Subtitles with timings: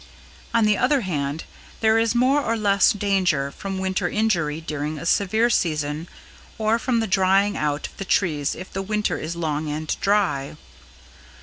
[0.51, 1.43] On the other hand
[1.81, 6.07] there is more or less danger from Winter injury during a severe season
[6.57, 10.55] or from the drying out of the trees if the Winter is long and dry.